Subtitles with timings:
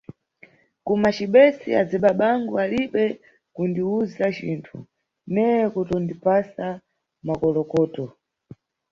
[0.85, 3.05] Ku macibese azibabangu alibe
[3.53, 4.77] kundiwuza cinthu,
[5.33, 6.65] neye kutondipasa
[7.27, 8.03] makolokoto.